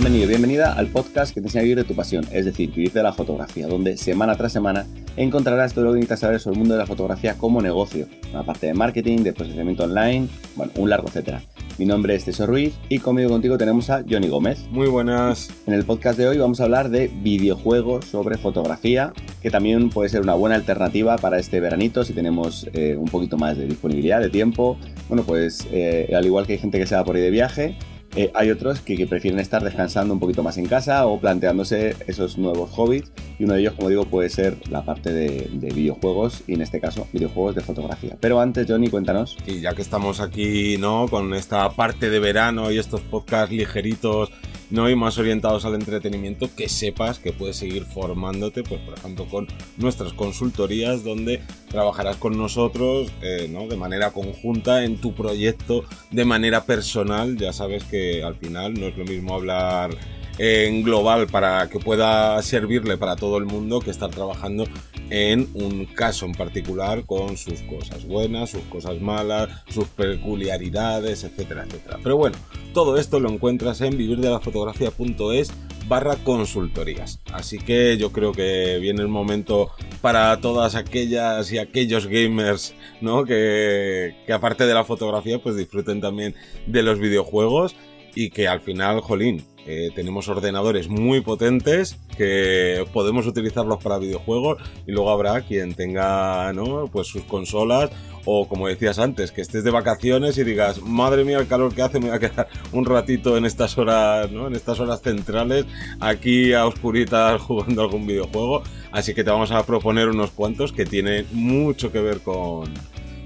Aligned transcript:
Bienvenido, 0.00 0.28
bienvenida 0.28 0.72
al 0.72 0.86
podcast 0.86 1.34
que 1.34 1.42
te 1.42 1.48
enseña 1.48 1.60
a 1.60 1.64
vivir 1.64 1.76
de 1.76 1.84
tu 1.84 1.94
pasión, 1.94 2.24
es 2.32 2.46
decir, 2.46 2.72
vivir 2.72 2.90
de 2.90 3.02
la 3.02 3.12
fotografía, 3.12 3.66
donde 3.66 3.98
semana 3.98 4.34
tras 4.34 4.50
semana 4.50 4.86
encontrarás 5.18 5.74
todo 5.74 5.84
lo 5.84 5.90
que 5.90 5.96
necesitas 5.96 6.20
saber 6.20 6.40
sobre 6.40 6.54
el 6.54 6.60
mundo 6.60 6.72
de 6.72 6.80
la 6.80 6.86
fotografía 6.86 7.34
como 7.34 7.60
negocio, 7.60 8.06
una 8.32 8.42
parte 8.42 8.68
de 8.68 8.72
marketing, 8.72 9.18
de 9.18 9.34
posicionamiento 9.34 9.84
online, 9.84 10.26
bueno, 10.56 10.72
un 10.76 10.88
largo 10.88 11.08
etcétera. 11.08 11.42
Mi 11.76 11.84
nombre 11.84 12.14
es 12.14 12.24
César 12.24 12.48
Ruiz 12.48 12.72
y 12.88 12.98
conmigo 12.98 13.28
contigo 13.28 13.58
tenemos 13.58 13.90
a 13.90 14.02
Johnny 14.08 14.28
Gómez. 14.28 14.66
Muy 14.70 14.86
buenas. 14.86 15.50
En 15.66 15.74
el 15.74 15.84
podcast 15.84 16.18
de 16.18 16.28
hoy 16.28 16.38
vamos 16.38 16.60
a 16.60 16.64
hablar 16.64 16.88
de 16.88 17.08
videojuegos 17.08 18.06
sobre 18.06 18.38
fotografía, 18.38 19.12
que 19.42 19.50
también 19.50 19.90
puede 19.90 20.08
ser 20.08 20.22
una 20.22 20.32
buena 20.32 20.56
alternativa 20.56 21.18
para 21.18 21.38
este 21.38 21.60
veranito 21.60 22.04
si 22.04 22.14
tenemos 22.14 22.66
eh, 22.72 22.96
un 22.98 23.08
poquito 23.08 23.36
más 23.36 23.58
de 23.58 23.66
disponibilidad, 23.66 24.20
de 24.22 24.30
tiempo. 24.30 24.78
Bueno, 25.08 25.24
pues 25.24 25.68
eh, 25.72 26.10
al 26.16 26.24
igual 26.24 26.46
que 26.46 26.54
hay 26.54 26.58
gente 26.58 26.78
que 26.78 26.86
se 26.86 26.94
va 26.94 27.04
por 27.04 27.16
ahí 27.16 27.22
de 27.22 27.30
viaje, 27.30 27.76
eh, 28.16 28.30
hay 28.34 28.50
otros 28.50 28.80
que, 28.80 29.06
prefieren 29.06 29.38
estar 29.38 29.62
descansando 29.62 30.12
un 30.12 30.20
poquito 30.20 30.42
más 30.42 30.58
en 30.58 30.66
casa 30.66 31.06
o 31.06 31.20
planteándose 31.20 31.94
esos 32.06 32.38
nuevos 32.38 32.70
hobbies 32.70 33.12
y 33.38 33.44
uno 33.44 33.54
de 33.54 33.60
ellos, 33.60 33.74
como 33.74 33.88
digo, 33.88 34.04
puede 34.04 34.28
ser 34.28 34.56
la 34.68 34.84
parte 34.84 35.12
de, 35.12 35.48
videojuegos 35.52 36.42
y 36.46 36.54
en 36.54 36.62
este 36.62 36.80
caso 36.80 37.06
videojuegos 37.12 37.54
de 37.54 37.60
fotografía. 37.60 38.16
Pero 38.20 38.40
antes, 38.40 38.66
Johnny, 38.68 38.88
cuéntanos. 38.88 39.36
Y 39.46 39.60
ya 39.60 39.74
que 39.74 39.82
estamos 39.82 40.20
aquí, 40.20 40.76
¿no? 40.78 41.06
Con 41.08 41.34
esta 41.34 41.70
parte 41.70 42.10
de 42.10 42.18
verano 42.18 42.70
y 42.72 42.78
estos 42.78 43.00
podcasts 43.02 43.54
ligeritos 43.54 44.30
¿no? 44.70 44.88
y 44.88 44.96
más 44.96 45.18
orientados 45.18 45.64
al 45.64 45.74
entretenimiento, 45.74 46.48
que 46.54 46.68
sepas 46.68 47.18
que 47.18 47.32
puedes 47.32 47.56
seguir 47.56 47.84
formándote, 47.84 48.62
pues 48.62 48.80
por 48.80 48.98
ejemplo 48.98 49.26
con 49.26 49.48
nuestras 49.76 50.12
consultorías 50.12 51.04
donde 51.04 51.40
trabajarás 51.68 52.16
con 52.16 52.36
nosotros 52.36 53.10
eh, 53.22 53.48
¿no? 53.50 53.66
de 53.66 53.76
manera 53.76 54.12
conjunta 54.12 54.84
en 54.84 54.96
tu 54.98 55.14
proyecto 55.14 55.84
de 56.10 56.24
manera 56.24 56.64
personal. 56.64 57.36
Ya 57.36 57.52
sabes 57.52 57.84
que 57.84 58.22
al 58.22 58.36
final 58.36 58.74
no 58.74 58.86
es 58.86 58.96
lo 58.96 59.04
mismo 59.04 59.34
hablar 59.34 59.90
en 60.38 60.82
global 60.82 61.26
para 61.26 61.68
que 61.68 61.78
pueda 61.78 62.40
servirle 62.42 62.96
para 62.96 63.14
todo 63.16 63.36
el 63.36 63.44
mundo 63.44 63.80
que 63.80 63.90
estar 63.90 64.08
trabajando 64.08 64.64
en 65.10 65.48
un 65.54 65.86
caso 65.86 66.24
en 66.24 66.32
particular 66.32 67.04
con 67.04 67.36
sus 67.36 67.62
cosas 67.62 68.06
buenas, 68.06 68.50
sus 68.50 68.62
cosas 68.62 69.00
malas, 69.00 69.48
sus 69.68 69.86
peculiaridades, 69.88 71.24
etcétera, 71.24 71.64
etcétera. 71.66 71.98
Pero 72.02 72.16
bueno, 72.16 72.36
todo 72.72 72.96
esto 72.96 73.20
lo 73.20 73.28
encuentras 73.28 73.80
en 73.80 73.98
vivirdelafotografía.es 73.98 75.52
barra 75.88 76.14
consultorías. 76.16 77.20
Así 77.32 77.58
que 77.58 77.96
yo 77.96 78.12
creo 78.12 78.30
que 78.30 78.78
viene 78.80 79.02
el 79.02 79.08
momento 79.08 79.70
para 80.00 80.40
todas 80.40 80.76
aquellas 80.76 81.50
y 81.52 81.58
aquellos 81.58 82.06
gamers, 82.06 82.74
¿no? 83.00 83.24
Que, 83.24 84.14
que 84.24 84.32
aparte 84.32 84.66
de 84.66 84.74
la 84.74 84.84
fotografía, 84.84 85.42
pues 85.42 85.56
disfruten 85.56 86.00
también 86.00 86.36
de 86.68 86.84
los 86.84 87.00
videojuegos 87.00 87.74
y 88.14 88.30
que 88.30 88.48
al 88.48 88.60
final, 88.60 89.00
jolín, 89.00 89.44
eh, 89.66 89.90
tenemos 89.94 90.28
ordenadores 90.28 90.88
muy 90.88 91.20
potentes 91.20 91.96
que 92.16 92.84
podemos 92.92 93.26
utilizarlos 93.26 93.82
para 93.82 93.98
videojuegos 93.98 94.58
y 94.86 94.92
luego 94.92 95.10
habrá 95.10 95.42
quien 95.42 95.74
tenga 95.74 96.52
¿no? 96.52 96.88
pues 96.92 97.06
sus 97.08 97.22
consolas 97.24 97.90
o 98.24 98.48
como 98.48 98.68
decías 98.68 98.98
antes, 98.98 99.32
que 99.32 99.40
estés 99.40 99.64
de 99.64 99.70
vacaciones 99.70 100.36
y 100.38 100.44
digas, 100.44 100.82
madre 100.82 101.24
mía 101.24 101.38
el 101.38 101.46
calor 101.46 101.74
que 101.74 101.82
hace, 101.82 101.98
me 102.00 102.08
voy 102.08 102.16
a 102.16 102.18
quedar 102.18 102.48
un 102.72 102.84
ratito 102.84 103.36
en 103.36 103.46
estas 103.46 103.78
horas, 103.78 104.30
¿no? 104.30 104.46
en 104.46 104.54
estas 104.54 104.78
horas 104.80 105.00
centrales 105.02 105.66
aquí 106.00 106.52
a 106.52 106.66
oscuritas 106.66 107.40
jugando 107.42 107.82
algún 107.82 108.06
videojuego. 108.06 108.62
Así 108.92 109.14
que 109.14 109.24
te 109.24 109.30
vamos 109.30 109.52
a 109.52 109.64
proponer 109.64 110.08
unos 110.08 110.30
cuantos 110.32 110.72
que 110.72 110.84
tienen 110.84 111.26
mucho 111.32 111.92
que 111.92 112.00
ver 112.00 112.20
con, 112.20 112.72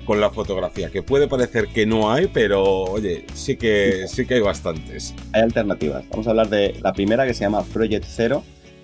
con 0.05 0.21
la 0.21 0.31
fotografía, 0.31 0.91
que 0.91 1.03
puede 1.03 1.29
parecer 1.29 1.69
que 1.69 1.87
no 1.87 2.13
hay, 2.13 2.29
pero 2.29 2.63
oye, 2.63 3.25
sí 3.35 3.57
que, 3.57 4.07
sí 4.09 4.27
que 4.27 4.35
hay 4.35 4.41
bastantes. 4.41 5.15
Hay 5.33 5.43
alternativas. 5.43 6.05
Vamos 6.11 6.27
a 6.27 6.31
hablar 6.31 6.49
de 6.49 6.75
la 6.83 6.93
primera 6.93 7.27
que 7.27 7.35
se 7.35 7.41
llama 7.41 7.63
Project 7.63 8.05
Zero 8.05 8.43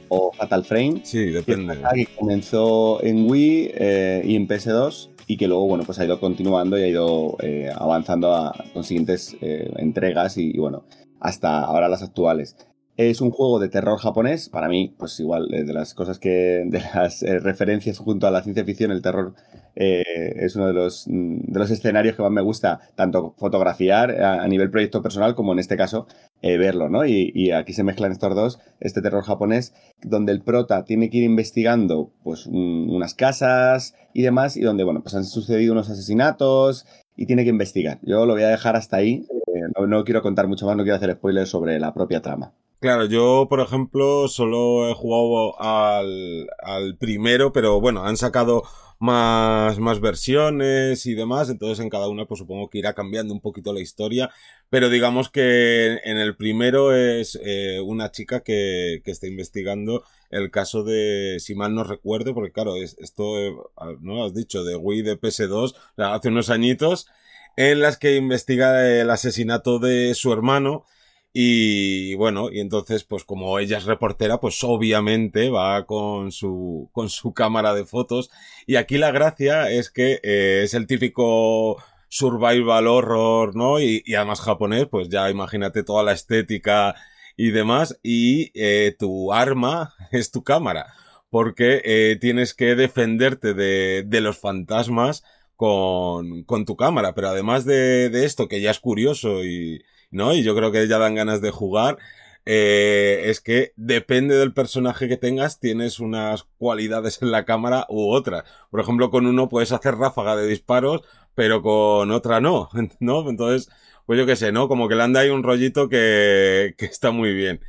o 0.09 0.33
Fatal 0.33 0.65
Frame. 0.65 1.01
Sí, 1.05 1.27
depende. 1.27 1.79
Que, 1.95 2.07
comenzó 2.07 3.03
en 3.03 3.31
Wii 3.31 3.71
eh, 3.75 4.23
y 4.25 4.37
en 4.37 4.49
PS2 4.49 5.11
y 5.27 5.37
que 5.37 5.47
luego, 5.47 5.67
bueno, 5.67 5.85
pues 5.85 5.99
ha 5.99 6.05
ido 6.05 6.19
continuando 6.19 6.79
y 6.79 6.83
ha 6.83 6.89
ido 6.89 7.37
eh, 7.41 7.71
avanzando 7.75 8.35
a, 8.35 8.53
con 8.73 8.85
siguientes 8.85 9.37
eh, 9.41 9.71
entregas 9.77 10.37
y, 10.37 10.59
bueno, 10.59 10.85
hasta 11.21 11.61
ahora 11.61 11.89
las 11.89 12.03
actuales. 12.03 12.57
Es 12.97 13.21
un 13.21 13.31
juego 13.31 13.61
de 13.61 13.69
terror 13.69 13.99
japonés. 13.99 14.49
Para 14.49 14.69
mí, 14.69 14.95
pues 14.99 15.19
igual, 15.21 15.49
de 15.49 15.73
las 15.73 15.95
cosas 15.95 16.19
que. 16.19 16.65
de 16.67 16.83
las 16.95 17.23
referencias 17.23 17.99
junto 17.99 18.27
a 18.27 18.31
la 18.31 18.43
ciencia 18.43 18.65
ficción, 18.65 18.91
el 18.91 19.01
terror 19.01 19.35
eh, 19.77 20.03
es 20.37 20.57
uno 20.57 20.67
de 20.67 20.73
los, 20.73 21.07
de 21.07 21.59
los 21.59 21.71
escenarios 21.71 22.17
que 22.17 22.23
más 22.23 22.31
me 22.31 22.41
gusta 22.41 22.81
tanto 22.95 23.35
fotografiar 23.39 24.23
a, 24.23 24.47
nivel 24.49 24.71
proyecto 24.71 25.03
personal 25.03 25.35
como 25.35 25.53
en 25.53 25.59
este 25.59 25.77
caso 25.77 26.07
eh, 26.43 26.57
verlo, 26.57 26.89
¿no? 26.89 27.05
Y, 27.05 27.51
aquí 27.53 27.73
se 27.73 27.85
mezclan 27.85 28.13
estos 28.13 28.35
dos, 28.35 28.59
este 28.81 29.03
terror 29.03 29.25
japonés, 29.25 29.75
donde 30.03 30.33
el 30.33 30.43
prota 30.43 30.85
tiene 30.85 31.11
que 31.11 31.19
ir 31.19 31.25
investigando 31.25 32.13
pues 32.23 32.47
unas 32.47 33.15
casas 33.15 33.95
y 34.15 34.23
demás, 34.23 34.57
y 34.57 34.63
donde, 34.63 34.85
bueno, 34.85 35.03
pues 35.03 35.15
han 35.15 35.25
sucedido 35.25 35.73
unos 35.73 35.91
asesinatos 35.91 36.87
y 37.17 37.27
tiene 37.27 37.45
que 37.45 37.51
investigar. 37.51 37.99
Yo 38.03 38.25
lo 38.27 38.35
voy 38.35 38.43
a 38.43 38.49
dejar 38.49 38.77
hasta 38.77 38.97
ahí, 38.97 39.27
eh, 39.55 39.61
no, 39.77 39.87
no 39.87 40.05
quiero 40.05 40.23
contar 40.23 40.49
mucho 40.49 40.67
más, 40.67 40.77
no 40.77 40.83
quiero 40.83 40.97
hacer 40.97 41.13
spoilers 41.13 41.51
sobre 41.51 41.79
la 41.79 41.93
propia 41.93 42.23
trama. 42.23 42.55
Claro, 42.81 43.05
yo, 43.05 43.47
por 43.51 43.61
ejemplo, 43.61 44.27
solo 44.27 44.89
he 44.89 44.95
jugado 44.95 45.61
al, 45.61 46.49
al 46.63 46.97
primero, 46.97 47.53
pero 47.53 47.79
bueno, 47.79 48.07
han 48.07 48.17
sacado 48.17 48.63
más, 49.01 49.79
más 49.79 50.01
versiones 50.01 51.07
y 51.07 51.15
demás, 51.15 51.49
entonces 51.49 51.81
en 51.81 51.89
cada 51.91 52.09
una 52.09 52.27
pues 52.27 52.39
supongo 52.39 52.69
que 52.69 52.79
irá 52.79 52.93
cambiando 52.93 53.35
un 53.35 53.41
poquito 53.41 53.73
la 53.73 53.81
historia, 53.81 54.31
pero 54.69 54.91
digamos 54.91 55.31
que 55.31 55.99
en 56.05 56.19
el 56.19 56.37
primero 56.37 56.95
es 56.95 57.39
eh, 57.43 57.81
una 57.81 58.13
chica 58.13 58.41
que, 58.41 59.01
que 59.05 59.11
está 59.11 59.27
investigando 59.27 60.05
el 60.31 60.51
caso 60.51 60.85
de, 60.85 61.39
si 61.41 61.55
mal 61.55 61.75
no 61.75 61.83
recuerdo, 61.83 62.35
porque 62.35 62.53
claro, 62.53 62.77
es, 62.77 62.97
esto, 62.99 63.39
eh, 63.39 63.55
¿no? 64.01 64.25
Has 64.25 64.35
dicho, 64.35 64.65
de 64.65 64.77
Wii 64.77 65.03
de 65.03 65.19
PS2, 65.19 65.75
hace 65.97 66.29
unos 66.29 66.51
añitos, 66.51 67.09
en 67.57 67.81
las 67.81 67.97
que 67.97 68.17
investiga 68.17 68.87
el 68.87 69.11
asesinato 69.11 69.79
de 69.79 70.15
su 70.15 70.33
hermano, 70.33 70.85
y 71.33 72.15
bueno, 72.17 72.51
y 72.51 72.61
entonces, 72.61 73.05
pues 73.05 73.25
como 73.25 73.59
ella 73.61 73.79
es 73.79 73.85
reportera, 73.85 74.41
pues 74.41 74.63
obviamente 74.65 75.49
va 75.49 75.87
con 75.87 76.33
su, 76.33 76.91
con 76.93 77.09
su 77.09 77.33
cámara 77.35 77.73
de 77.75 77.85
fotos. 77.85 78.31
Y 78.67 78.77
aquí 78.77 78.99
la 78.99 79.13
gracia 79.13 79.71
es 79.71 79.91
que 79.91 80.21
eh, 80.25 80.63
es 80.65 80.75
el 80.75 80.87
típico 80.89 81.77
survival 82.09 82.89
horror, 82.89 83.55
¿no? 83.55 83.79
Y, 83.81 84.03
y, 84.05 84.15
además 84.15 84.41
japonés, 84.41 84.87
pues 84.91 85.09
ya 85.09 85.31
imagínate 85.31 85.85
toda 85.85 86.03
la 86.03 86.13
estética 86.13 86.97
y 87.37 87.51
demás. 87.53 87.99
Y 88.03 88.51
eh, 88.55 88.97
tu 88.99 89.33
arma 89.33 89.95
es 90.13 90.31
tu 90.33 90.43
cámara. 90.43 90.95
Porque 91.31 91.81
eh, 91.85 92.19
tienes 92.21 92.55
que 92.55 92.75
defenderte 92.75 93.55
de, 93.55 94.03
de 94.05 94.21
los 94.21 94.39
fantasmas 94.39 95.23
con, 95.57 96.43
con 96.45 96.65
tu 96.65 96.77
cámara. 96.77 97.15
Pero 97.15 97.29
además 97.29 97.65
de, 97.65 98.11
de 98.11 98.25
esto, 98.25 98.49
que 98.49 98.61
ya 98.61 98.73
es 98.73 98.81
curioso 98.81 99.45
y, 99.45 99.85
¿no? 100.11 100.35
Y 100.35 100.43
yo 100.43 100.55
creo 100.55 100.73
que 100.73 100.87
ya 100.89 100.99
dan 100.99 101.15
ganas 101.15 101.41
de 101.41 101.51
jugar. 101.51 101.99
Eh, 102.47 103.23
es 103.27 103.41
que 103.41 103.73
depende 103.77 104.35
del 104.37 104.53
personaje 104.53 105.09
que 105.09 105.17
tengas, 105.17 105.61
tienes 105.61 106.01
unas 106.01 106.45
cualidades 106.59 107.21
en 107.23 107.31
la 107.31 107.45
cámara 107.45 107.87
u 107.89 108.11
otras. 108.13 108.45
Por 108.71 108.81
ejemplo, 108.81 109.11
con 109.11 109.27
uno 109.27 109.49
puedes 109.49 109.73
hacer 109.73 109.97
ráfaga 109.97 110.37
de 110.37 110.47
disparos, 110.47 111.03
pero 111.35 111.63
con 111.63 112.11
otra 112.11 112.41
no, 112.41 112.69
¿no? 113.01 113.29
Entonces, 113.29 113.71
pues 114.07 114.19
yo 114.19 114.27
qué 114.27 114.37
sé, 114.37 114.53
¿no? 114.53 114.69
Como 114.69 114.89
que 114.89 114.95
le 114.95 115.03
anda 115.03 115.21
ahí 115.21 115.31
un 115.31 115.43
rollito 115.43 115.89
que, 115.89 116.75
que 116.77 116.87
está 116.87 117.11
muy 117.11 117.33
bien. 117.35 117.61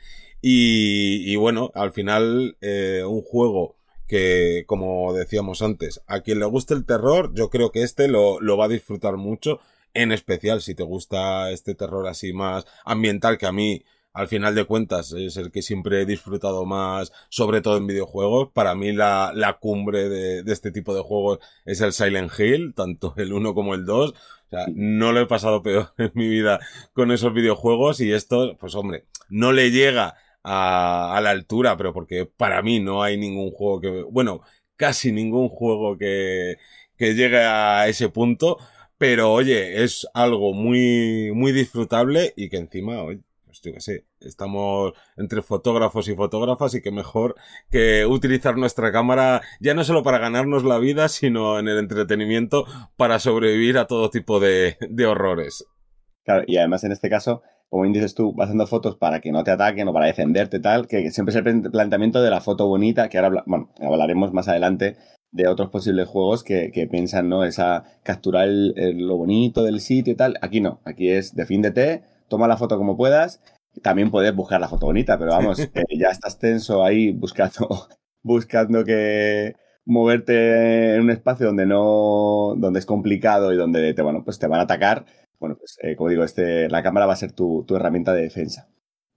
Y, 0.41 1.31
y 1.31 1.35
bueno, 1.35 1.71
al 1.75 1.91
final, 1.91 2.57
eh, 2.61 3.03
un 3.07 3.21
juego 3.21 3.75
que, 4.07 4.63
como 4.67 5.13
decíamos 5.13 5.61
antes, 5.61 6.01
a 6.07 6.21
quien 6.21 6.39
le 6.39 6.45
guste 6.45 6.73
el 6.73 6.85
terror, 6.85 7.31
yo 7.35 7.49
creo 7.49 7.71
que 7.71 7.83
este 7.83 8.07
lo, 8.07 8.41
lo 8.41 8.57
va 8.57 8.65
a 8.65 8.69
disfrutar 8.69 9.17
mucho 9.17 9.59
en 9.93 10.11
especial 10.11 10.61
si 10.61 10.75
te 10.75 10.83
gusta 10.83 11.51
este 11.51 11.75
terror 11.75 12.07
así 12.07 12.33
más 12.33 12.65
ambiental 12.85 13.37
que 13.37 13.45
a 13.45 13.51
mí 13.51 13.83
al 14.13 14.27
final 14.27 14.55
de 14.55 14.65
cuentas 14.65 15.13
es 15.13 15.37
el 15.37 15.51
que 15.51 15.61
siempre 15.61 16.01
he 16.01 16.05
disfrutado 16.05 16.65
más, 16.65 17.11
sobre 17.29 17.61
todo 17.61 17.77
en 17.77 17.87
videojuegos. 17.87 18.49
Para 18.53 18.75
mí 18.75 18.91
la, 18.91 19.31
la 19.33 19.53
cumbre 19.59 20.09
de, 20.09 20.43
de, 20.43 20.53
este 20.53 20.71
tipo 20.71 20.93
de 20.93 21.01
juegos 21.01 21.39
es 21.65 21.81
el 21.81 21.93
Silent 21.93 22.31
Hill, 22.37 22.73
tanto 22.75 23.13
el 23.17 23.33
1 23.33 23.53
como 23.53 23.73
el 23.73 23.85
2. 23.85 24.11
O 24.11 24.15
sea, 24.49 24.65
no 24.73 25.13
lo 25.13 25.21
he 25.21 25.27
pasado 25.27 25.61
peor 25.61 25.93
en 25.97 26.11
mi 26.13 26.27
vida 26.27 26.59
con 26.93 27.11
esos 27.11 27.33
videojuegos 27.33 28.01
y 28.01 28.11
esto, 28.11 28.57
pues 28.59 28.75
hombre, 28.75 29.05
no 29.29 29.53
le 29.53 29.71
llega 29.71 30.15
a, 30.43 31.15
a 31.15 31.21
la 31.21 31.29
altura, 31.29 31.77
pero 31.77 31.93
porque 31.93 32.25
para 32.25 32.61
mí 32.61 32.79
no 32.79 33.03
hay 33.03 33.17
ningún 33.17 33.51
juego 33.51 33.79
que, 33.79 34.03
bueno, 34.11 34.41
casi 34.75 35.11
ningún 35.11 35.47
juego 35.47 35.97
que, 35.97 36.57
que 36.97 37.13
llegue 37.13 37.37
a 37.37 37.87
ese 37.87 38.09
punto 38.09 38.57
pero 39.01 39.33
oye, 39.33 39.83
es 39.83 40.07
algo 40.13 40.53
muy, 40.53 41.31
muy 41.33 41.51
disfrutable 41.51 42.33
y 42.35 42.49
que 42.49 42.57
encima, 42.57 43.01
oye, 43.01 43.21
pues 43.47 43.59
yo 43.63 43.73
qué 43.73 43.81
sé, 43.81 44.05
estamos 44.19 44.93
entre 45.17 45.41
fotógrafos 45.41 46.07
y 46.07 46.13
fotógrafas 46.13 46.75
y 46.75 46.83
que 46.83 46.91
mejor 46.91 47.33
que 47.71 48.05
utilizar 48.05 48.57
nuestra 48.57 48.91
cámara 48.91 49.41
ya 49.59 49.73
no 49.73 49.83
solo 49.83 50.03
para 50.03 50.19
ganarnos 50.19 50.63
la 50.63 50.77
vida, 50.77 51.09
sino 51.09 51.57
en 51.57 51.67
el 51.67 51.79
entretenimiento 51.79 52.65
para 52.95 53.17
sobrevivir 53.17 53.79
a 53.79 53.87
todo 53.87 54.11
tipo 54.11 54.39
de, 54.39 54.77
de 54.87 55.05
horrores. 55.07 55.65
Claro, 56.23 56.43
y 56.45 56.57
además 56.57 56.83
en 56.83 56.91
este 56.91 57.09
caso 57.09 57.41
como 57.69 57.83
bien 57.83 57.93
dices 57.93 58.13
tú, 58.13 58.33
vas 58.33 58.49
haciendo 58.49 58.67
fotos 58.67 58.97
para 58.97 59.19
que 59.21 59.31
no 59.31 59.43
te 59.43 59.49
ataquen 59.49 59.87
o 59.87 59.93
para 59.93 60.05
defenderte 60.05 60.59
tal, 60.59 60.87
que 60.87 61.09
siempre 61.09 61.33
es 61.33 61.43
el 61.43 61.71
planteamiento 61.71 62.21
de 62.21 62.29
la 62.29 62.41
foto 62.41 62.67
bonita, 62.67 63.07
que 63.07 63.17
ahora, 63.17 63.43
bueno, 63.47 63.71
hablaremos 63.79 64.33
más 64.33 64.49
adelante 64.49 64.97
de 65.31 65.47
otros 65.47 65.69
posibles 65.69 66.07
juegos 66.07 66.43
que, 66.43 66.87
piensan, 66.89 67.29
¿no? 67.29 67.43
Esa 67.43 67.83
capturar 68.03 68.47
lo 68.49 69.17
bonito 69.17 69.63
del 69.63 69.79
sitio 69.79 70.13
y 70.13 70.15
tal. 70.15 70.37
Aquí 70.41 70.61
no, 70.61 70.81
aquí 70.85 71.09
es 71.09 71.35
defiéndete, 71.35 72.03
toma 72.27 72.47
la 72.47 72.57
foto 72.57 72.77
como 72.77 72.97
puedas. 72.97 73.41
También 73.81 74.11
puedes 74.11 74.35
buscar 74.35 74.59
la 74.59 74.67
foto 74.67 74.87
bonita, 74.87 75.17
pero 75.17 75.31
vamos, 75.31 75.57
ya 75.97 76.09
estás 76.09 76.37
tenso 76.39 76.83
ahí 76.83 77.11
buscando, 77.11 77.87
buscando 78.23 78.83
que 78.83 79.55
moverte 79.85 80.95
en 80.95 81.01
un 81.01 81.09
espacio 81.11 81.47
donde 81.47 81.65
no, 81.65 82.53
donde 82.57 82.79
es 82.79 82.85
complicado 82.85 83.53
y 83.53 83.57
donde 83.57 83.93
te, 83.93 84.01
bueno, 84.01 84.23
pues 84.23 84.39
te 84.39 84.47
van 84.47 84.59
a 84.59 84.63
atacar. 84.63 85.05
Bueno, 85.39 85.55
pues 85.57 85.77
eh, 85.81 85.95
como 85.95 86.09
digo, 86.09 86.23
este, 86.23 86.69
la 86.69 86.83
cámara 86.83 87.05
va 87.05 87.13
a 87.13 87.15
ser 87.15 87.31
tu, 87.31 87.63
tu 87.67 87.75
herramienta 87.75 88.13
de 88.13 88.23
defensa. 88.23 88.67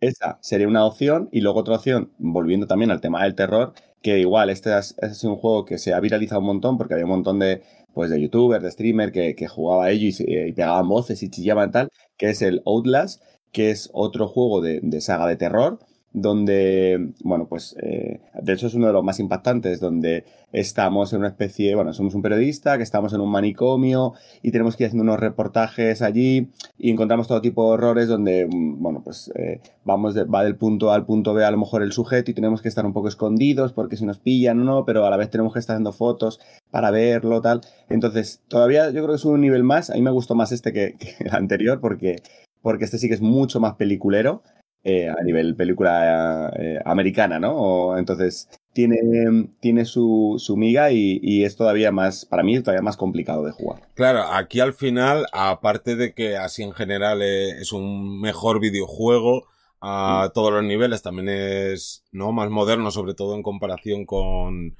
Esa 0.01 0.39
sería 0.43 0.69
una 0.69 0.85
opción 0.85 1.29
y 1.33 1.41
luego 1.41 1.61
otra 1.61 1.77
opción, 1.77 2.13
volviendo 2.19 2.67
también 2.67 2.91
al 2.91 3.01
tema 3.01 3.23
del 3.23 3.35
terror, 3.35 3.75
que 4.05 4.19
igual 4.19 4.51
este 4.51 4.71
es, 4.79 5.25
un 5.25 5.37
juego 5.37 5.65
que 5.65 5.79
se 5.79 5.95
ha 5.95 6.01
viralizado 6.01 6.41
un 6.43 6.47
montón 6.49 6.77
porque 6.77 6.93
había 6.93 7.07
un 7.07 7.13
montón 7.13 7.39
de, 7.39 7.63
pues, 7.95 8.11
de 8.11 8.21
youtubers, 8.21 8.63
de 8.63 8.71
streamers 8.71 9.13
que, 9.13 9.35
que 9.35 9.49
jugaba 9.49 9.87
a 9.87 9.91
ello 9.93 10.07
y, 10.07 10.53
pegaban 10.53 10.89
voces 10.89 11.23
y 11.23 11.31
chillaban 11.31 11.71
tal, 11.71 11.89
que 12.19 12.29
es 12.29 12.43
el 12.43 12.61
Outlast, 12.67 13.23
que 13.51 13.71
es 13.71 13.89
otro 13.95 14.29
juego 14.29 14.61
de, 14.61 14.81
de 14.83 15.01
saga 15.01 15.27
de 15.27 15.37
terror 15.37 15.79
donde, 16.15 17.11
bueno, 17.25 17.49
pues 17.49 17.77
eh, 17.83 18.21
de 18.41 18.53
hecho 18.53 18.69
es 18.69 18.75
uno 18.75 18.87
de 18.87 18.93
los 18.93 19.03
más 19.03 19.19
impactantes, 19.19 19.81
donde 19.81 20.25
estamos 20.53 21.13
en 21.13 21.19
una 21.19 21.29
especie, 21.29 21.75
bueno, 21.75 21.93
somos 21.93 22.15
un 22.15 22.23
periodista, 22.23 22.77
que 22.77 22.85
estamos 22.85 23.13
en 23.13 23.21
un 23.21 23.31
manicomio 23.31 24.15
y 24.41 24.53
tenemos 24.53 24.77
que 24.77 24.85
ir 24.85 24.87
haciendo 24.87 25.03
unos 25.03 25.19
reportajes 25.19 26.03
allí 26.03 26.51
y 26.79 26.93
encontramos 26.93 27.27
todo 27.27 27.41
tipo 27.41 27.65
de 27.65 27.71
horrores 27.71 28.07
donde, 28.07 28.47
mm, 28.47 28.81
bueno, 28.81 29.03
pues 29.03 29.33
eh, 29.35 29.61
vamos 29.85 30.17
va 30.17 30.45
del 30.45 30.55
punto 30.55 30.93
A 30.93 30.95
al 30.95 31.05
punto 31.05 31.35
B 31.35 31.45
a 31.45 31.51
lo 31.51 31.59
mejor 31.59 31.83
el 31.83 31.91
sujeto 31.91 32.31
y 32.31 32.35
tenemos 32.35 32.63
que 32.63 32.69
estar 32.69 32.87
un 32.87 32.93
poco 32.93 33.09
escondidos 33.09 33.73
porque 33.73 33.97
si 33.97 34.07
nos 34.07 34.21
pillan 34.21 34.61
o 34.61 34.65
no, 34.65 34.85
pero 34.85 35.05
a 35.05 35.11
la 35.11 35.17
vez 35.17 35.31
tenemos 35.31 35.53
que 35.53 35.59
estar 35.59 35.75
haciendo 35.75 35.93
fotos 35.93 36.39
para 36.71 36.93
verlo, 36.93 37.41
tal. 37.41 37.61
Entonces, 37.89 38.41
todavía 38.47 38.87
yo 38.91 39.03
creo 39.03 39.09
que 39.09 39.15
es 39.17 39.25
un 39.25 39.41
nivel 39.41 39.65
más, 39.65 39.91
a 39.91 39.95
mí 39.95 40.03
me 40.03 40.13
gustó 40.13 40.37
más 40.37 40.53
este 40.53 40.73
que, 40.73 40.95
que 40.97 41.17
el 41.25 41.35
anterior 41.35 41.81
porque 41.81 42.23
porque 42.65 42.87
este 42.87 42.97
sí 42.97 43.09
que 43.09 43.15
es 43.15 43.21
mucho 43.21 43.61
más 43.61 43.75
peliculero 43.75 44.43
eh, 44.87 45.09
a 45.09 45.23
nivel 45.23 45.57
película 45.57 46.53
eh, 46.59 46.79
americana, 46.85 47.41
¿no? 47.41 47.57
O, 47.57 47.97
entonces 47.97 48.51
tiene, 48.75 49.49
tiene 49.59 49.87
su, 49.87 50.35
su 50.37 50.59
miga 50.59 50.91
y, 50.91 51.43
es 51.43 51.57
todavía 51.57 51.91
más, 51.91 52.27
para 52.27 52.43
mí, 52.43 52.61
todavía 52.61 52.83
más 52.83 52.99
complicado 52.99 53.47
de 53.47 53.53
jugar. 53.53 53.89
Claro, 53.95 54.25
aquí 54.31 54.61
al 54.61 54.75
final, 54.75 55.25
aparte 55.33 55.97
de 55.97 56.13
que 56.13 56.37
así 56.37 56.63
en 56.63 56.73
general 56.73 57.23
eh, 57.23 57.53
es 57.63 57.73
un 57.73 58.21
mejor 58.21 58.61
videojuego 58.61 59.47
a 59.81 60.27
mm. 60.29 60.33
todos 60.35 60.53
los 60.53 60.65
niveles, 60.65 61.01
también 61.01 61.31
es 61.31 62.05
no 62.13 62.33
más 62.33 62.51
moderno, 62.51 62.91
sobre 62.91 63.15
todo 63.15 63.37
en 63.37 63.43
comparación 63.43 64.05
con, 64.05 64.77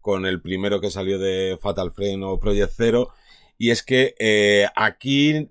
con 0.00 0.24
el 0.24 0.40
primero 0.40 0.80
que 0.80 0.90
salió 0.90 1.18
de 1.18 1.58
Fatal 1.60 1.90
Frame 1.90 2.24
o 2.24 2.38
Project 2.38 2.74
Zero. 2.76 3.08
Y 3.58 3.70
es 3.70 3.82
que 3.82 4.68
aquí 4.76 5.48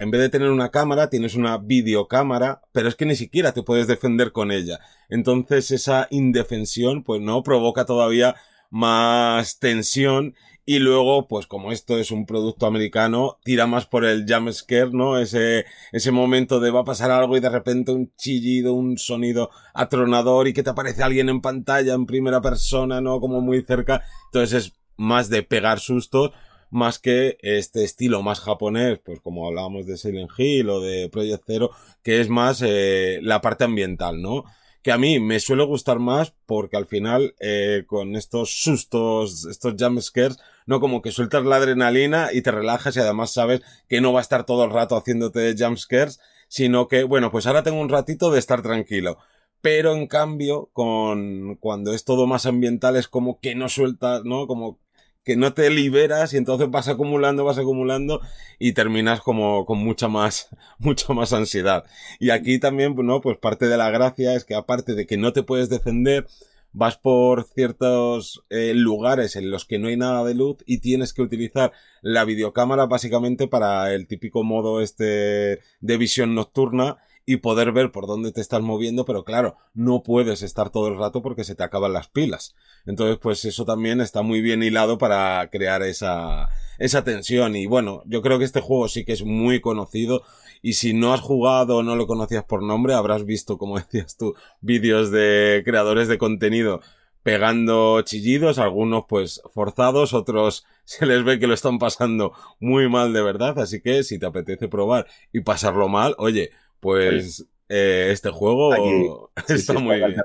en 0.00 0.10
vez 0.10 0.22
de 0.22 0.30
tener 0.30 0.50
una 0.50 0.70
cámara, 0.70 1.10
tienes 1.10 1.34
una 1.34 1.58
videocámara, 1.58 2.62
pero 2.72 2.88
es 2.88 2.96
que 2.96 3.04
ni 3.04 3.14
siquiera 3.14 3.52
te 3.52 3.62
puedes 3.62 3.86
defender 3.86 4.32
con 4.32 4.50
ella. 4.50 4.80
Entonces 5.10 5.70
esa 5.70 6.08
indefensión, 6.10 7.04
pues 7.04 7.20
no, 7.20 7.42
provoca 7.42 7.84
todavía 7.84 8.34
más 8.70 9.58
tensión 9.58 10.34
y 10.64 10.78
luego, 10.78 11.28
pues 11.28 11.46
como 11.46 11.70
esto 11.70 11.98
es 11.98 12.10
un 12.12 12.24
producto 12.24 12.64
americano, 12.64 13.38
tira 13.44 13.66
más 13.66 13.84
por 13.86 14.06
el 14.06 14.24
jump 14.26 14.50
scare, 14.52 14.90
¿no? 14.92 15.18
Ese, 15.18 15.66
ese 15.92 16.12
momento 16.12 16.60
de 16.60 16.70
va 16.70 16.80
a 16.80 16.84
pasar 16.84 17.10
algo 17.10 17.36
y 17.36 17.40
de 17.40 17.50
repente 17.50 17.92
un 17.92 18.10
chillido, 18.16 18.72
un 18.72 18.96
sonido 18.96 19.50
atronador 19.74 20.48
y 20.48 20.54
que 20.54 20.62
te 20.62 20.70
aparece 20.70 21.02
alguien 21.02 21.28
en 21.28 21.42
pantalla 21.42 21.92
en 21.92 22.06
primera 22.06 22.40
persona, 22.40 23.02
¿no? 23.02 23.20
Como 23.20 23.42
muy 23.42 23.62
cerca. 23.64 24.02
Entonces 24.26 24.64
es 24.64 24.72
más 24.96 25.28
de 25.28 25.42
pegar 25.42 25.78
sustos 25.78 26.30
más 26.70 26.98
que 26.98 27.36
este 27.40 27.84
estilo 27.84 28.22
más 28.22 28.40
japonés, 28.40 29.00
pues 29.04 29.20
como 29.20 29.46
hablábamos 29.46 29.86
de 29.86 29.96
Silent 29.96 30.30
Hill 30.36 30.70
o 30.70 30.80
de 30.80 31.08
Project 31.10 31.44
Zero, 31.46 31.70
que 32.02 32.20
es 32.20 32.28
más 32.28 32.62
eh, 32.64 33.18
la 33.22 33.40
parte 33.40 33.64
ambiental, 33.64 34.22
¿no? 34.22 34.44
Que 34.82 34.92
a 34.92 34.98
mí 34.98 35.20
me 35.20 35.40
suele 35.40 35.64
gustar 35.64 35.98
más 35.98 36.32
porque 36.46 36.76
al 36.76 36.86
final 36.86 37.34
eh, 37.40 37.84
con 37.86 38.16
estos 38.16 38.62
sustos, 38.62 39.44
estos 39.46 39.74
jumpscares, 39.78 40.38
no 40.66 40.80
como 40.80 41.02
que 41.02 41.12
sueltas 41.12 41.44
la 41.44 41.56
adrenalina 41.56 42.28
y 42.32 42.42
te 42.42 42.50
relajas 42.50 42.96
y 42.96 43.00
además 43.00 43.32
sabes 43.32 43.60
que 43.88 44.00
no 44.00 44.12
va 44.12 44.20
a 44.20 44.22
estar 44.22 44.46
todo 44.46 44.64
el 44.64 44.70
rato 44.70 44.96
haciéndote 44.96 45.54
jumpscares, 45.58 46.20
sino 46.48 46.88
que, 46.88 47.04
bueno, 47.04 47.30
pues 47.30 47.46
ahora 47.46 47.62
tengo 47.62 47.80
un 47.80 47.88
ratito 47.90 48.30
de 48.30 48.38
estar 48.38 48.62
tranquilo 48.62 49.18
pero 49.60 49.94
en 49.94 50.06
cambio 50.06 50.70
con 50.72 51.56
cuando 51.56 51.92
es 51.92 52.04
todo 52.04 52.26
más 52.26 52.46
ambiental 52.46 52.96
es 52.96 53.08
como 53.08 53.40
que 53.40 53.54
no 53.54 53.68
sueltas, 53.68 54.24
¿no? 54.24 54.46
Como 54.46 54.78
que 55.24 55.36
no 55.36 55.52
te 55.52 55.70
liberas 55.70 56.32
y 56.32 56.36
entonces 56.36 56.70
vas 56.70 56.88
acumulando, 56.88 57.44
vas 57.44 57.58
acumulando 57.58 58.20
y 58.58 58.72
terminas 58.72 59.20
como 59.20 59.66
con 59.66 59.78
mucha 59.78 60.08
más, 60.08 60.48
mucha 60.78 61.12
más 61.12 61.32
ansiedad. 61.32 61.84
Y 62.18 62.30
aquí 62.30 62.58
también, 62.58 62.94
¿no? 62.96 63.20
Pues 63.20 63.38
parte 63.38 63.68
de 63.68 63.76
la 63.76 63.90
gracia 63.90 64.34
es 64.34 64.44
que 64.44 64.54
aparte 64.54 64.94
de 64.94 65.06
que 65.06 65.16
no 65.16 65.32
te 65.32 65.42
puedes 65.42 65.68
defender, 65.68 66.26
vas 66.72 66.96
por 66.96 67.44
ciertos 67.44 68.44
eh, 68.48 68.72
lugares 68.74 69.36
en 69.36 69.50
los 69.50 69.64
que 69.64 69.78
no 69.78 69.88
hay 69.88 69.96
nada 69.96 70.24
de 70.24 70.34
luz 70.34 70.58
y 70.66 70.78
tienes 70.78 71.12
que 71.12 71.22
utilizar 71.22 71.72
la 72.00 72.24
videocámara 72.24 72.86
básicamente 72.86 73.48
para 73.48 73.92
el 73.92 74.06
típico 74.06 74.44
modo 74.44 74.80
este 74.80 75.60
de 75.80 75.96
visión 75.96 76.34
nocturna 76.34 76.98
y 77.30 77.36
poder 77.36 77.70
ver 77.70 77.92
por 77.92 78.08
dónde 78.08 78.32
te 78.32 78.40
estás 78.40 78.60
moviendo, 78.60 79.04
pero 79.04 79.22
claro, 79.22 79.56
no 79.72 80.02
puedes 80.02 80.42
estar 80.42 80.70
todo 80.70 80.88
el 80.88 80.98
rato 80.98 81.22
porque 81.22 81.44
se 81.44 81.54
te 81.54 81.62
acaban 81.62 81.92
las 81.92 82.08
pilas. 82.08 82.56
Entonces, 82.86 83.18
pues 83.22 83.44
eso 83.44 83.64
también 83.64 84.00
está 84.00 84.22
muy 84.22 84.40
bien 84.40 84.64
hilado 84.64 84.98
para 84.98 85.48
crear 85.48 85.84
esa, 85.84 86.48
esa 86.80 87.04
tensión. 87.04 87.54
Y 87.54 87.66
bueno, 87.66 88.02
yo 88.06 88.20
creo 88.20 88.40
que 88.40 88.44
este 88.44 88.60
juego 88.60 88.88
sí 88.88 89.04
que 89.04 89.12
es 89.12 89.22
muy 89.22 89.60
conocido. 89.60 90.24
Y 90.60 90.72
si 90.72 90.92
no 90.92 91.12
has 91.12 91.20
jugado 91.20 91.76
o 91.76 91.82
no 91.84 91.94
lo 91.94 92.08
conocías 92.08 92.42
por 92.42 92.64
nombre, 92.64 92.94
habrás 92.94 93.24
visto, 93.24 93.58
como 93.58 93.78
decías 93.78 94.16
tú, 94.16 94.34
vídeos 94.60 95.12
de 95.12 95.62
creadores 95.64 96.08
de 96.08 96.18
contenido 96.18 96.80
pegando 97.22 98.00
chillidos, 98.02 98.58
algunos 98.58 99.04
pues 99.08 99.42
forzados, 99.54 100.14
otros 100.14 100.64
se 100.84 101.06
les 101.06 101.22
ve 101.22 101.38
que 101.38 101.46
lo 101.46 101.54
están 101.54 101.78
pasando 101.78 102.32
muy 102.58 102.88
mal 102.88 103.12
de 103.12 103.22
verdad, 103.22 103.58
así 103.58 103.80
que 103.80 104.02
si 104.02 104.18
te 104.18 104.26
apetece 104.26 104.68
probar 104.68 105.06
y 105.32 105.40
pasarlo 105.40 105.88
mal, 105.88 106.14
oye, 106.18 106.50
pues 106.80 107.46
eh, 107.68 108.08
este 108.10 108.30
juego 108.30 109.30
está 109.48 109.74
muy 109.74 109.96
bien. 109.96 110.16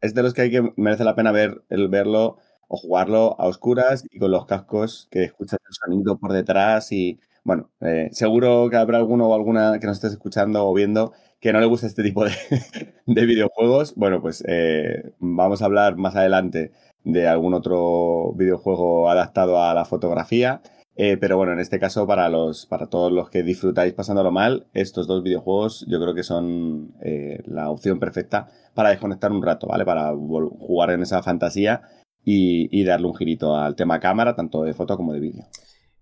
Es 0.00 0.14
de 0.14 0.22
los 0.22 0.34
que 0.34 0.42
hay 0.42 0.50
que 0.50 0.72
merece 0.76 1.04
la 1.04 1.14
pena 1.14 1.32
ver 1.32 1.62
el 1.68 1.88
verlo 1.88 2.38
o 2.66 2.76
jugarlo 2.76 3.36
a 3.40 3.46
oscuras 3.46 4.04
y 4.10 4.18
con 4.18 4.30
los 4.30 4.46
cascos 4.46 5.08
que 5.10 5.24
escuchas 5.24 5.58
el 5.66 5.74
sonido 5.74 6.18
por 6.18 6.32
detrás 6.32 6.92
y 6.92 7.20
bueno, 7.44 7.70
eh, 7.80 8.08
seguro 8.12 8.68
que 8.68 8.76
habrá 8.76 8.98
alguno 8.98 9.28
o 9.28 9.34
alguna 9.34 9.78
que 9.78 9.86
nos 9.86 9.96
estés 9.96 10.12
escuchando 10.12 10.66
o 10.66 10.74
viendo 10.74 11.12
que 11.40 11.52
no 11.52 11.60
le 11.60 11.66
gusta 11.66 11.86
este 11.86 12.02
tipo 12.02 12.24
de, 12.24 12.32
de 13.06 13.26
videojuegos. 13.26 13.94
Bueno, 13.94 14.20
pues 14.20 14.44
eh, 14.46 15.12
vamos 15.18 15.62
a 15.62 15.66
hablar 15.66 15.96
más 15.96 16.16
adelante 16.16 16.72
de 17.04 17.26
algún 17.26 17.54
otro 17.54 18.32
videojuego 18.34 19.08
adaptado 19.08 19.62
a 19.62 19.72
la 19.72 19.84
fotografía 19.84 20.60
eh, 21.00 21.16
pero 21.16 21.36
bueno, 21.36 21.52
en 21.52 21.60
este 21.60 21.78
caso, 21.78 22.08
para, 22.08 22.28
los, 22.28 22.66
para 22.66 22.88
todos 22.88 23.12
los 23.12 23.30
que 23.30 23.44
disfrutáis 23.44 23.92
pasándolo 23.92 24.32
mal, 24.32 24.66
estos 24.74 25.06
dos 25.06 25.22
videojuegos 25.22 25.86
yo 25.88 26.00
creo 26.00 26.12
que 26.12 26.24
son 26.24 26.92
eh, 27.00 27.40
la 27.46 27.70
opción 27.70 28.00
perfecta 28.00 28.48
para 28.74 28.88
desconectar 28.88 29.30
un 29.30 29.40
rato, 29.40 29.68
¿vale? 29.68 29.84
Para 29.84 30.12
jugar 30.12 30.90
en 30.90 31.02
esa 31.02 31.22
fantasía 31.22 31.82
y, 32.24 32.82
darle 32.82 33.06
un 33.06 33.14
girito 33.14 33.54
al 33.54 33.76
tema 33.76 34.00
cámara, 34.00 34.34
tanto 34.34 34.64
de 34.64 34.74
foto 34.74 34.96
como 34.96 35.12
de 35.12 35.20
vídeo. 35.20 35.44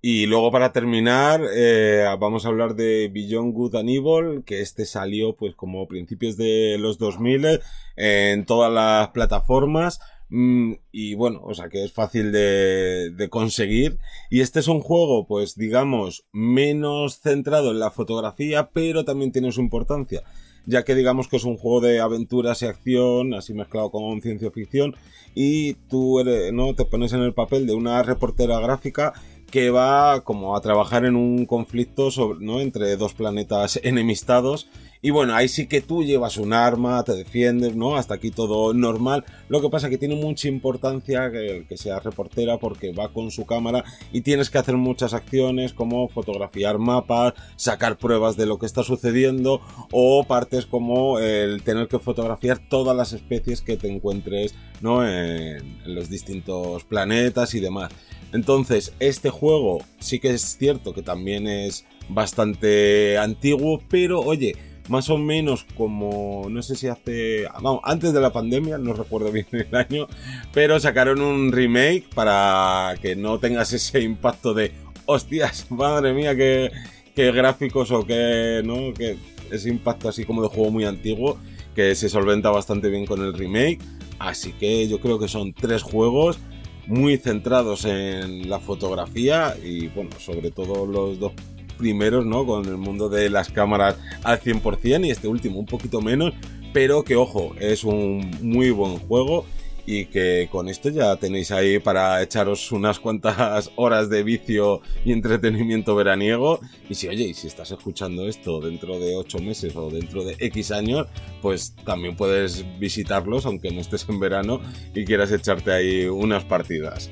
Y 0.00 0.24
luego 0.24 0.50
para 0.50 0.72
terminar, 0.72 1.42
eh, 1.54 2.06
vamos 2.18 2.46
a 2.46 2.48
hablar 2.48 2.74
de 2.74 3.10
Beyond 3.12 3.52
Good 3.52 3.76
and 3.76 3.90
Evil, 3.90 4.44
que 4.46 4.62
este 4.62 4.86
salió 4.86 5.36
pues 5.36 5.54
como 5.54 5.86
principios 5.88 6.38
de 6.38 6.78
los 6.78 6.96
2000 6.96 7.60
en 7.96 8.46
todas 8.46 8.72
las 8.72 9.08
plataformas. 9.08 10.00
Mm, 10.28 10.72
y 10.90 11.14
bueno, 11.14 11.40
o 11.44 11.54
sea 11.54 11.68
que 11.68 11.84
es 11.84 11.92
fácil 11.92 12.32
de, 12.32 13.28
conseguir. 13.30 13.98
Y 14.30 14.40
este 14.40 14.60
es 14.60 14.68
un 14.68 14.80
juego, 14.80 15.26
pues 15.26 15.56
digamos, 15.56 16.26
menos 16.32 17.20
centrado 17.20 17.70
en 17.70 17.78
la 17.78 17.90
fotografía, 17.90 18.70
pero 18.72 19.04
también 19.04 19.32
tiene 19.32 19.52
su 19.52 19.60
importancia. 19.60 20.22
Ya 20.66 20.84
que 20.84 20.96
digamos 20.96 21.28
que 21.28 21.36
es 21.36 21.44
un 21.44 21.56
juego 21.56 21.80
de 21.80 22.00
aventuras 22.00 22.62
y 22.62 22.66
acción, 22.66 23.34
así 23.34 23.54
mezclado 23.54 23.90
con 23.90 24.20
ciencia 24.20 24.50
ficción, 24.50 24.96
y 25.34 25.74
tú 25.74 26.20
¿no? 26.52 26.74
te 26.74 26.84
pones 26.84 27.12
en 27.12 27.22
el 27.22 27.34
papel 27.34 27.66
de 27.66 27.74
una 27.74 28.02
reportera 28.02 28.58
gráfica 28.58 29.12
que 29.50 29.70
va 29.70 30.22
como 30.24 30.56
a 30.56 30.60
trabajar 30.60 31.04
en 31.04 31.14
un 31.14 31.46
conflicto 31.46 32.10
sobre, 32.10 32.44
¿no? 32.44 32.60
entre 32.60 32.96
dos 32.96 33.14
planetas 33.14 33.78
enemistados 33.84 34.68
Y 35.02 35.10
bueno, 35.10 35.34
ahí 35.34 35.48
sí 35.48 35.66
que 35.66 35.80
tú 35.80 36.04
llevas 36.04 36.36
un 36.36 36.52
arma, 36.52 37.02
te 37.04 37.12
defiendes, 37.12 37.76
¿no? 37.76 37.96
Hasta 37.96 38.14
aquí 38.14 38.30
todo 38.30 38.74
normal. 38.74 39.24
Lo 39.48 39.60
que 39.60 39.68
pasa 39.68 39.90
que 39.90 39.98
tiene 39.98 40.16
mucha 40.16 40.48
importancia 40.48 41.30
que 41.30 41.66
que 41.68 41.76
sea 41.76 42.00
reportera 42.00 42.58
porque 42.58 42.92
va 42.92 43.12
con 43.12 43.30
su 43.30 43.46
cámara 43.46 43.84
y 44.12 44.22
tienes 44.22 44.50
que 44.50 44.58
hacer 44.58 44.76
muchas 44.76 45.14
acciones 45.14 45.72
como 45.72 46.08
fotografiar 46.08 46.78
mapas, 46.78 47.34
sacar 47.56 47.98
pruebas 47.98 48.36
de 48.36 48.46
lo 48.46 48.58
que 48.58 48.66
está 48.66 48.82
sucediendo 48.82 49.60
o 49.90 50.24
partes 50.24 50.66
como 50.66 51.18
el 51.18 51.62
tener 51.62 51.88
que 51.88 51.98
fotografiar 51.98 52.58
todas 52.58 52.96
las 52.96 53.12
especies 53.12 53.60
que 53.60 53.76
te 53.76 53.88
encuentres, 53.88 54.54
¿no? 54.80 55.06
En 55.06 55.76
los 55.86 56.08
distintos 56.08 56.84
planetas 56.84 57.54
y 57.54 57.60
demás. 57.60 57.92
Entonces, 58.32 58.92
este 58.98 59.30
juego 59.30 59.78
sí 60.00 60.18
que 60.18 60.30
es 60.30 60.56
cierto 60.58 60.92
que 60.92 61.02
también 61.02 61.46
es 61.46 61.84
bastante 62.08 63.18
antiguo, 63.18 63.80
pero 63.88 64.20
oye, 64.20 64.56
más 64.88 65.10
o 65.10 65.18
menos 65.18 65.66
como, 65.76 66.46
no 66.50 66.62
sé 66.62 66.76
si 66.76 66.88
hace, 66.88 67.44
vamos, 67.62 67.80
antes 67.84 68.12
de 68.12 68.20
la 68.20 68.32
pandemia, 68.32 68.78
no 68.78 68.92
recuerdo 68.92 69.32
bien 69.32 69.46
el 69.52 69.74
año, 69.74 70.06
pero 70.52 70.78
sacaron 70.80 71.20
un 71.20 71.52
remake 71.52 72.08
para 72.14 72.94
que 73.00 73.16
no 73.16 73.38
tengas 73.38 73.72
ese 73.72 74.00
impacto 74.00 74.54
de, 74.54 74.72
hostias, 75.06 75.70
madre 75.70 76.12
mía, 76.12 76.36
qué, 76.36 76.70
qué 77.14 77.32
gráficos 77.32 77.90
o 77.90 78.04
qué, 78.04 78.60
¿no? 78.64 78.92
Que 78.92 79.16
ese 79.50 79.70
impacto 79.70 80.08
así 80.08 80.24
como 80.24 80.42
de 80.42 80.48
juego 80.48 80.70
muy 80.70 80.84
antiguo, 80.84 81.38
que 81.74 81.94
se 81.94 82.08
solventa 82.08 82.50
bastante 82.50 82.90
bien 82.90 83.06
con 83.06 83.22
el 83.22 83.32
remake. 83.32 83.80
Así 84.18 84.52
que 84.52 84.88
yo 84.88 84.98
creo 84.98 85.18
que 85.18 85.28
son 85.28 85.52
tres 85.52 85.82
juegos 85.82 86.38
muy 86.86 87.16
centrados 87.16 87.84
en 87.84 88.48
la 88.48 88.60
fotografía 88.60 89.56
y 89.62 89.88
bueno, 89.88 90.10
sobre 90.18 90.50
todo 90.50 90.86
los 90.86 91.18
dos 91.18 91.32
primeros, 91.76 92.26
¿no? 92.26 92.44
Con 92.46 92.66
el 92.66 92.76
mundo 92.76 93.08
de 93.08 93.30
las 93.30 93.50
cámaras 93.50 93.96
al 94.24 94.40
100% 94.40 95.06
y 95.06 95.10
este 95.10 95.28
último 95.28 95.58
un 95.58 95.66
poquito 95.66 96.00
menos, 96.00 96.34
pero 96.72 97.04
que 97.04 97.16
ojo, 97.16 97.54
es 97.60 97.84
un 97.84 98.30
muy 98.42 98.70
buen 98.70 98.98
juego 98.98 99.44
y 99.86 100.06
que 100.06 100.48
con 100.50 100.68
esto 100.68 100.88
ya 100.88 101.14
tenéis 101.16 101.52
ahí 101.52 101.78
para 101.78 102.20
echaros 102.20 102.72
unas 102.72 102.98
cuantas 102.98 103.70
horas 103.76 104.10
de 104.10 104.24
vicio 104.24 104.82
y 105.04 105.12
entretenimiento 105.12 105.94
veraniego. 105.94 106.60
Y 106.90 106.96
si, 106.96 107.08
oye, 107.08 107.32
si 107.34 107.46
estás 107.46 107.70
escuchando 107.70 108.26
esto 108.26 108.60
dentro 108.60 108.98
de 108.98 109.14
8 109.14 109.38
meses 109.38 109.74
o 109.76 109.88
dentro 109.88 110.24
de 110.24 110.36
X 110.40 110.72
años, 110.72 111.06
pues 111.40 111.74
también 111.84 112.16
puedes 112.16 112.64
visitarlos, 112.78 113.46
aunque 113.46 113.70
no 113.70 113.80
estés 113.80 114.06
en 114.08 114.18
verano 114.18 114.60
y 114.94 115.04
quieras 115.04 115.30
echarte 115.30 115.72
ahí 115.72 116.06
unas 116.06 116.44
partidas 116.44 117.10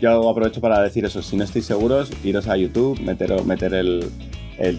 yo 0.00 0.28
aprovecho 0.28 0.60
para 0.60 0.80
decir 0.82 1.04
eso, 1.04 1.22
si 1.22 1.36
no 1.36 1.44
estáis 1.44 1.66
seguros, 1.66 2.10
iros 2.24 2.48
a 2.48 2.56
YouTube, 2.56 3.00
meter, 3.00 3.44
meter 3.44 3.74
el, 3.74 4.10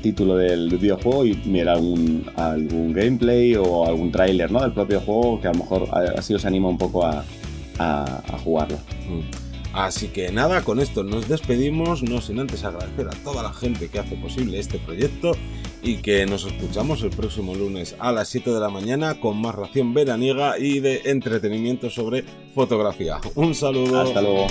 título 0.01 0.35
del 0.35 0.69
videojuego 0.77 1.25
y 1.25 1.35
mirar 1.45 1.75
algún, 1.75 2.29
algún 2.35 2.93
gameplay 2.93 3.55
o 3.55 3.85
algún 3.85 4.11
tráiler 4.11 4.51
¿no? 4.51 4.61
del 4.61 4.73
propio 4.73 4.99
juego 4.99 5.39
que 5.39 5.47
a 5.47 5.51
lo 5.53 5.59
mejor 5.59 5.87
así 6.17 6.33
os 6.33 6.45
anima 6.45 6.67
un 6.67 6.77
poco 6.77 7.05
a, 7.05 7.23
jugarlo. 8.43 8.77
Mm. 8.77 9.49
Así 9.73 10.07
que 10.07 10.31
nada, 10.31 10.63
con 10.63 10.79
esto 10.79 11.03
nos 11.03 11.29
despedimos, 11.29 12.01
no 12.03 12.21
sin 12.21 12.39
antes 12.39 12.63
agradecer 12.63 13.07
a 13.07 13.23
toda 13.23 13.43
la 13.43 13.53
gente 13.53 13.87
que 13.87 13.99
hace 13.99 14.15
posible 14.15 14.59
este 14.59 14.79
proyecto 14.79 15.31
y 15.83 15.97
que 15.97 16.25
nos 16.25 16.45
escuchamos 16.45 17.03
el 17.03 17.11
próximo 17.11 17.53
lunes 17.55 17.95
a 17.99 18.11
las 18.11 18.29
7 18.29 18.51
de 18.51 18.59
la 18.59 18.69
mañana 18.69 19.19
con 19.19 19.39
más 19.39 19.55
ración 19.55 19.93
veraniega 19.93 20.57
y 20.57 20.79
de 20.79 21.03
entretenimiento 21.05 21.89
sobre 21.89 22.23
fotografía. 22.53 23.19
Un 23.35 23.53
saludo. 23.53 24.01
Hasta 24.01 24.21
luego. 24.21 24.47